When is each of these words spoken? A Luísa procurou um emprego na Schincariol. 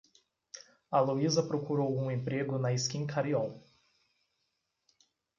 A 0.89 0.99
Luísa 0.99 1.43
procurou 1.43 1.95
um 1.95 2.09
emprego 2.09 2.57
na 2.57 2.75
Schincariol. 2.75 3.61